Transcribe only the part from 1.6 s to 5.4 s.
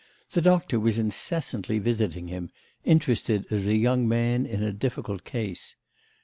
visiting him, interested as a young man in a difficult